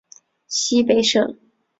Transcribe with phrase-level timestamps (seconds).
[0.47, 1.37] 西北省